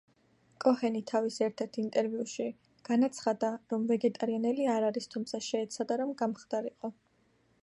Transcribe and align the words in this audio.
კოჰენი 0.63 1.01
თავის 1.11 1.35
ერთ-ერთ 1.47 1.77
ინტერვიუში 1.83 2.47
განაცხადა, 2.91 3.53
რომ 3.75 3.87
ვეგეტარიანელი 3.95 4.69
არ 4.79 4.91
არის, 4.91 5.11
თუმცა, 5.17 5.45
შეეცადა 5.53 6.03
რომ 6.05 6.19
გამხდარიყო. 6.25 6.97